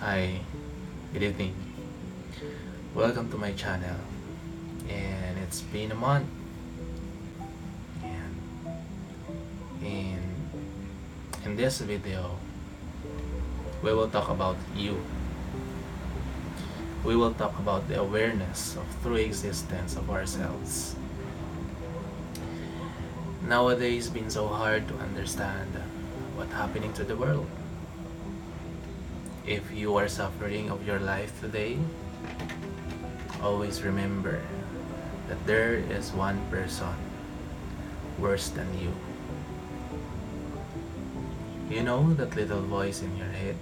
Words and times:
Hi, 0.00 0.40
good 1.12 1.22
evening. 1.22 1.52
Welcome 2.94 3.30
to 3.32 3.36
my 3.36 3.52
channel. 3.52 4.00
And 4.88 5.36
it's 5.44 5.60
been 5.60 5.92
a 5.92 5.94
month. 5.94 6.24
And 8.02 8.32
in 9.84 10.24
in 11.44 11.54
this 11.54 11.84
video, 11.84 12.40
we 13.84 13.92
will 13.92 14.08
talk 14.08 14.30
about 14.32 14.56
you. 14.74 14.96
We 17.04 17.14
will 17.14 17.36
talk 17.36 17.58
about 17.60 17.86
the 17.86 18.00
awareness 18.00 18.80
of 18.80 18.88
true 19.04 19.20
existence 19.20 20.00
of 20.00 20.08
ourselves. 20.08 20.96
Nowadays, 23.44 24.08
it's 24.08 24.14
been 24.14 24.30
so 24.30 24.48
hard 24.48 24.88
to 24.88 24.96
understand 25.04 25.76
what's 26.40 26.56
happening 26.56 26.96
to 26.96 27.04
the 27.04 27.16
world. 27.20 27.52
If 29.50 29.66
you 29.74 29.96
are 29.98 30.06
suffering 30.06 30.70
of 30.70 30.86
your 30.86 31.00
life 31.02 31.34
today, 31.42 31.74
always 33.42 33.82
remember 33.82 34.38
that 35.26 35.42
there 35.44 35.74
is 35.90 36.14
one 36.14 36.38
person 36.54 36.94
worse 38.14 38.46
than 38.54 38.70
you. 38.78 38.94
You 41.66 41.82
know 41.82 42.14
that 42.14 42.36
little 42.38 42.62
voice 42.62 43.02
in 43.02 43.10
your 43.18 43.26
head, 43.26 43.58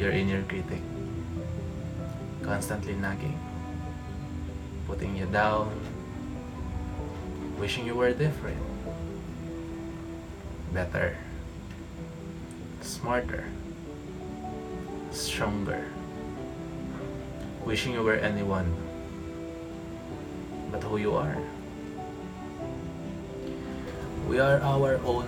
your 0.00 0.08
inner 0.08 0.40
critic, 0.48 0.80
constantly 2.40 2.96
nagging, 2.96 3.36
putting 4.86 5.20
you 5.20 5.26
down, 5.26 5.68
wishing 7.60 7.84
you 7.84 7.94
were 7.94 8.16
different, 8.16 8.56
better, 10.72 11.12
smarter, 12.80 13.44
stronger, 15.18 15.84
wishing 17.66 17.92
you 17.92 18.02
were 18.02 18.14
anyone 18.14 18.70
but 20.70 20.82
who 20.82 20.96
you 20.96 21.14
are. 21.16 21.36
We 24.28 24.38
are 24.38 24.60
our 24.60 25.00
own 25.04 25.26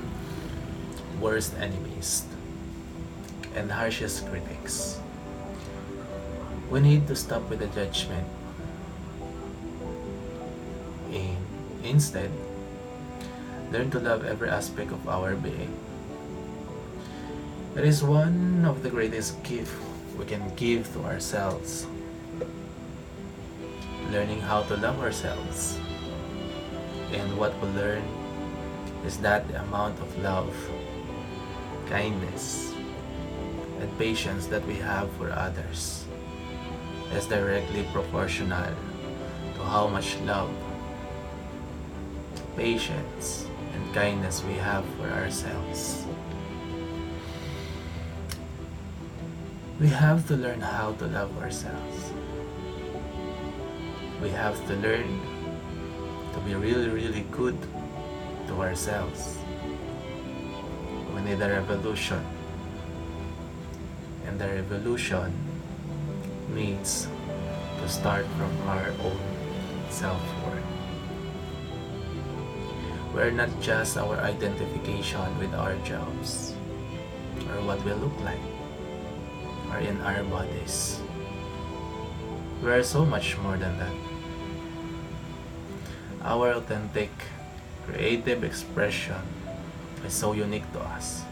worst 1.18 1.55
enemies 1.58 2.24
and 3.55 3.70
harshest 3.70 4.28
critics. 4.30 5.00
We 6.70 6.80
need 6.80 7.08
to 7.08 7.16
stop 7.16 7.42
with 7.50 7.58
the 7.58 7.66
judgment 7.74 8.27
and 11.11 11.36
instead 11.83 12.30
learn 13.72 13.91
to 13.91 13.98
love 13.98 14.24
every 14.24 14.50
aspect 14.50 14.92
of 14.92 15.08
our 15.08 15.34
being. 15.34 15.74
It 17.77 17.85
is 17.85 18.03
one 18.03 18.65
of 18.67 18.83
the 18.83 18.91
greatest 18.91 19.41
gifts 19.45 19.71
we 20.19 20.25
can 20.25 20.43
give 20.57 20.93
to 20.93 21.05
ourselves. 21.05 21.87
Learning 24.11 24.41
how 24.41 24.63
to 24.63 24.77
love 24.77 24.99
ourselves. 24.99 25.79
And 27.13 27.39
what 27.39 27.55
we 27.63 27.69
learn 27.79 28.03
is 29.07 29.19
that 29.19 29.47
the 29.47 29.63
amount 29.63 30.01
of 30.01 30.11
love, 30.19 30.51
kindness, 31.87 32.75
and 33.79 33.87
patience 33.98 34.47
that 34.48 34.67
we 34.67 34.75
have 34.75 35.09
for 35.13 35.31
others 35.31 36.05
is 37.15 37.27
directly 37.27 37.87
proportional 37.93 38.75
to 39.55 39.63
how 39.63 39.87
much 39.87 40.19
love, 40.27 40.51
patience, 42.57 43.47
and 43.75 43.95
kindness 43.95 44.43
we 44.43 44.55
have 44.55 44.85
for 44.98 45.07
ourselves. 45.07 46.05
We 49.80 49.89
have 49.89 50.29
to 50.29 50.36
learn 50.36 50.61
how 50.61 50.92
to 51.01 51.07
love 51.07 51.33
ourselves. 51.41 52.13
We 54.20 54.29
have 54.29 54.52
to 54.68 54.74
learn 54.77 55.08
to 56.35 56.41
be 56.41 56.55
really, 56.55 56.91
really 56.91 57.24
good 57.30 57.57
to 58.48 58.61
ourselves. 58.61 59.39
We 61.17 61.23
need 61.23 61.41
a 61.41 61.48
revolution. 61.48 62.20
And 64.27 64.39
the 64.39 64.48
revolution 64.48 65.33
needs 66.52 67.08
to 67.80 67.89
start 67.89 68.27
from 68.36 68.52
our 68.68 68.92
own 69.01 69.20
self-worth. 69.89 70.70
We're 73.14 73.30
not 73.30 73.48
just 73.62 73.97
our 73.97 74.20
identification 74.20 75.39
with 75.39 75.55
our 75.55 75.74
jobs 75.89 76.52
or 77.48 77.64
what 77.64 77.83
we 77.83 77.95
look 77.95 78.20
like 78.20 78.60
or 79.70 79.79
in 79.79 80.01
our 80.03 80.23
bodies. 80.25 81.01
We 82.63 82.70
are 82.70 82.83
so 82.83 83.07
much 83.07 83.39
more 83.39 83.57
than 83.57 83.79
that. 83.79 83.95
Our 86.23 86.53
authentic, 86.53 87.11
creative 87.86 88.45
expression 88.45 89.23
is 90.05 90.13
so 90.13 90.33
unique 90.33 90.70
to 90.73 90.80
us. 90.80 91.25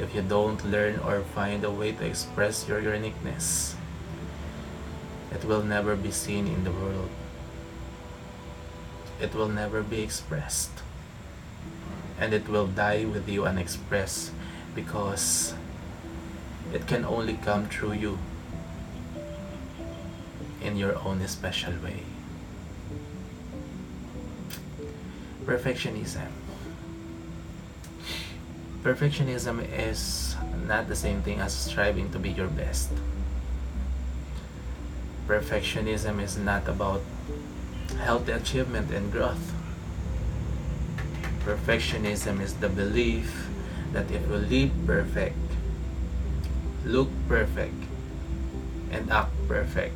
If 0.00 0.14
you 0.14 0.22
don't 0.22 0.60
learn 0.66 0.98
or 1.00 1.22
find 1.22 1.64
a 1.64 1.70
way 1.70 1.92
to 1.92 2.04
express 2.04 2.68
your 2.68 2.80
uniqueness, 2.80 3.76
it 5.32 5.44
will 5.44 5.62
never 5.62 5.96
be 5.96 6.10
seen 6.10 6.46
in 6.46 6.64
the 6.64 6.72
world. 6.72 7.08
It 9.20 9.34
will 9.34 9.48
never 9.48 9.82
be 9.82 10.02
expressed. 10.02 10.70
And 12.18 12.34
it 12.34 12.48
will 12.48 12.66
die 12.66 13.04
with 13.04 13.28
you 13.28 13.44
unexpressed 13.44 14.32
because 14.74 15.54
it 16.72 16.86
can 16.86 17.04
only 17.04 17.34
come 17.34 17.66
through 17.66 17.92
you 17.92 18.18
in 20.60 20.76
your 20.76 20.96
own 20.98 21.26
special 21.28 21.72
way. 21.84 22.02
Perfectionism. 25.44 26.26
Perfectionism 28.82 29.66
is 29.72 30.36
not 30.66 30.88
the 30.88 30.96
same 30.96 31.22
thing 31.22 31.40
as 31.40 31.52
striving 31.52 32.10
to 32.10 32.18
be 32.18 32.30
your 32.30 32.48
best. 32.48 32.90
Perfectionism 35.28 36.22
is 36.22 36.36
not 36.36 36.68
about 36.68 37.02
healthy 37.98 38.32
achievement 38.32 38.90
and 38.90 39.10
growth. 39.10 39.52
Perfectionism 41.44 42.40
is 42.40 42.54
the 42.54 42.68
belief 42.68 43.48
that 43.92 44.10
if 44.10 44.26
we 44.28 44.36
live 44.36 44.70
perfect, 44.86 45.36
look 46.86 47.10
perfect, 47.26 47.82
and 48.92 49.10
act 49.10 49.34
perfect, 49.48 49.94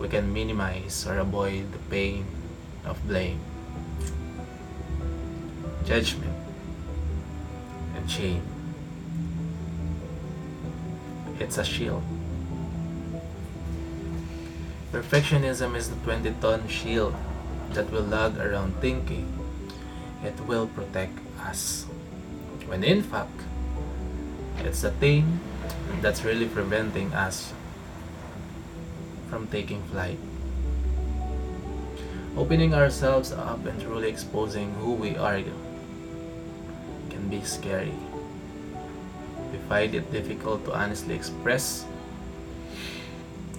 we 0.00 0.08
can 0.08 0.32
minimize 0.32 1.06
or 1.06 1.18
avoid 1.18 1.70
the 1.72 1.78
pain 1.92 2.24
of 2.86 2.96
blame, 3.06 3.38
judgment, 5.84 6.32
and 7.94 8.10
shame. 8.10 8.42
It's 11.38 11.58
a 11.58 11.64
shield. 11.64 12.02
Perfectionism 14.90 15.76
is 15.76 15.90
the 15.90 15.96
20 15.96 16.32
ton 16.40 16.66
shield 16.66 17.14
that 17.72 17.90
will 17.90 18.08
lug 18.08 18.38
around 18.38 18.72
thinking 18.80 19.28
it 20.24 20.38
will 20.46 20.66
protect 20.68 21.18
us. 21.44 21.84
When 22.66 22.82
in 22.82 23.02
fact, 23.02 23.36
it's 24.64 24.84
a 24.84 24.90
thing 24.92 25.40
that's 26.00 26.24
really 26.24 26.46
preventing 26.46 27.12
us 27.14 27.52
from 29.28 29.46
taking 29.48 29.82
flight. 29.90 30.18
Opening 32.36 32.74
ourselves 32.74 33.32
up 33.32 33.64
and 33.66 33.80
truly 33.80 34.08
exposing 34.08 34.74
who 34.74 34.92
we 34.92 35.16
are 35.16 35.40
can 37.10 37.28
be 37.30 37.40
scary. 37.42 37.94
We 39.52 39.58
find 39.68 39.94
it 39.94 40.10
difficult 40.10 40.64
to 40.66 40.74
honestly 40.74 41.14
express 41.14 41.86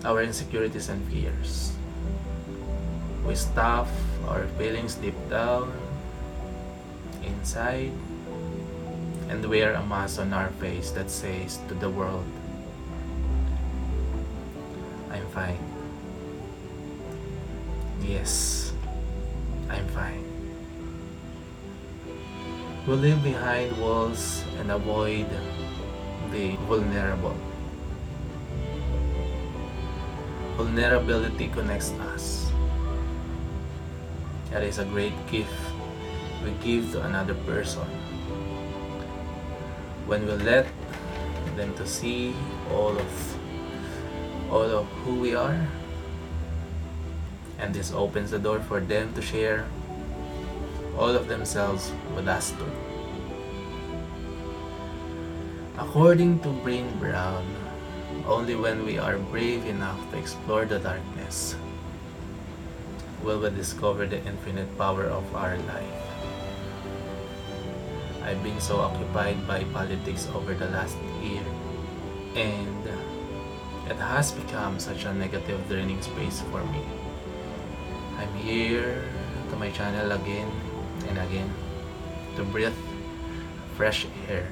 our 0.03 0.21
insecurities 0.21 0.89
and 0.89 1.01
fears. 1.09 1.71
We 3.25 3.33
stuff 3.33 3.89
our 4.27 4.45
feelings 4.59 4.95
deep 4.95 5.17
down, 5.29 5.73
inside, 7.23 7.91
and 9.29 9.43
wear 9.45 9.73
a 9.73 9.83
mask 9.85 10.19
on 10.19 10.33
our 10.33 10.49
face 10.61 10.91
that 10.91 11.09
says 11.09 11.59
to 11.67 11.73
the 11.73 11.89
world, 11.89 12.25
I'm 15.11 15.27
fine. 15.29 15.59
Yes, 18.01 18.73
I'm 19.69 19.87
fine. 19.89 20.23
We 22.85 22.93
live 22.93 23.23
behind 23.23 23.75
walls 23.81 24.43
and 24.59 24.69
avoid 24.71 25.25
the 26.31 26.55
vulnerable. 26.69 27.35
Vulnerability 30.57 31.47
connects 31.47 31.91
us. 32.13 32.51
That 34.51 34.63
is 34.63 34.77
a 34.77 34.85
great 34.85 35.17
gift 35.27 35.51
we 36.45 36.51
give 36.63 36.91
to 36.91 37.01
another 37.01 37.33
person. 37.49 37.83
When 40.05 40.25
we 40.25 40.33
let 40.33 40.67
them 41.55 41.73
to 41.75 41.87
see 41.87 42.35
all 42.71 42.97
of 42.97 43.37
all 44.51 44.69
of 44.69 44.85
who 45.03 45.19
we 45.19 45.33
are 45.33 45.67
and 47.57 47.73
this 47.73 47.91
opens 47.91 48.31
the 48.31 48.39
door 48.39 48.59
for 48.59 48.79
them 48.79 49.13
to 49.15 49.21
share 49.21 49.65
all 50.97 51.09
of 51.09 51.27
themselves 51.27 51.91
with 52.15 52.27
us 52.27 52.51
too. 52.51 52.71
According 55.77 56.39
to 56.39 56.49
Brené 56.63 56.87
Brown, 56.99 57.43
only 58.27 58.55
when 58.55 58.85
we 58.85 58.97
are 58.97 59.17
brave 59.17 59.65
enough 59.65 59.99
to 60.11 60.17
explore 60.17 60.65
the 60.65 60.79
darkness 60.79 61.55
will 63.23 63.39
we 63.39 63.49
discover 63.49 64.05
the 64.05 64.23
infinite 64.25 64.69
power 64.77 65.05
of 65.05 65.25
our 65.35 65.57
life. 65.65 66.14
I've 68.25 68.41
been 68.41 68.59
so 68.59 68.81
occupied 68.81 69.45
by 69.45 69.63
politics 69.65 70.27
over 70.33 70.55
the 70.55 70.65
last 70.73 70.97
year 71.21 71.45
and 72.33 72.81
it 73.85 74.01
has 74.01 74.31
become 74.31 74.79
such 74.79 75.05
a 75.05 75.13
negative 75.13 75.61
draining 75.69 76.01
space 76.01 76.41
for 76.49 76.65
me. 76.73 76.81
I'm 78.17 78.33
here 78.33 79.05
to 79.51 79.55
my 79.55 79.69
channel 79.69 80.11
again 80.11 80.49
and 81.05 81.19
again 81.21 81.53
to 82.35 82.43
breathe 82.43 82.73
fresh 83.77 84.07
air 84.27 84.49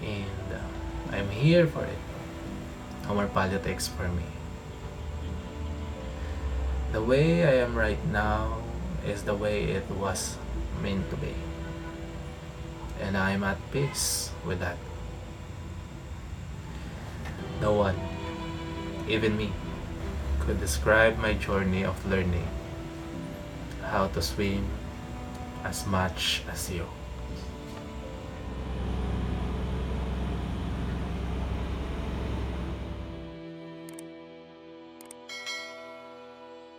and 0.00 0.48
uh, 0.48 1.12
I'm 1.12 1.28
here 1.28 1.66
for 1.66 1.84
it. 1.84 2.00
No 3.04 3.20
more 3.20 3.28
politics 3.28 3.86
for 3.86 4.08
me. 4.08 4.24
The 6.92 7.02
way 7.02 7.44
I 7.44 7.60
am 7.68 7.76
right 7.76 8.00
now 8.08 8.64
is 9.04 9.24
the 9.24 9.34
way 9.34 9.64
it 9.76 9.84
was 9.90 10.38
meant 10.80 11.04
to 11.10 11.16
be. 11.16 11.36
And 13.08 13.16
I'm 13.16 13.42
at 13.42 13.56
peace 13.72 14.30
with 14.44 14.60
that. 14.60 14.76
No 17.58 17.72
one, 17.72 17.96
even 19.08 19.34
me, 19.34 19.50
could 20.40 20.60
describe 20.60 21.16
my 21.16 21.32
journey 21.32 21.86
of 21.86 21.96
learning 22.04 22.46
how 23.80 24.08
to 24.08 24.20
swim 24.20 24.68
as 25.64 25.86
much 25.86 26.42
as 26.52 26.70
you. 26.70 26.84